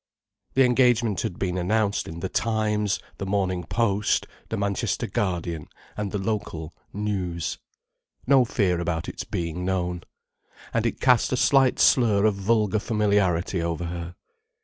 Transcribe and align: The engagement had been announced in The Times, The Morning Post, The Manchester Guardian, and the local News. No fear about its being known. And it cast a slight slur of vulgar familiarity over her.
The 0.55 0.63
engagement 0.65 1.21
had 1.21 1.37
been 1.37 1.59
announced 1.59 2.07
in 2.07 2.21
The 2.21 2.27
Times, 2.27 2.99
The 3.19 3.25
Morning 3.27 3.63
Post, 3.65 4.25
The 4.49 4.57
Manchester 4.57 5.05
Guardian, 5.05 5.67
and 5.95 6.11
the 6.11 6.17
local 6.17 6.73
News. 6.91 7.59
No 8.25 8.43
fear 8.43 8.79
about 8.79 9.07
its 9.07 9.23
being 9.23 9.63
known. 9.63 10.01
And 10.73 10.87
it 10.87 11.01
cast 11.01 11.31
a 11.33 11.37
slight 11.37 11.77
slur 11.77 12.25
of 12.25 12.33
vulgar 12.33 12.79
familiarity 12.79 13.61
over 13.61 13.85
her. 13.85 14.15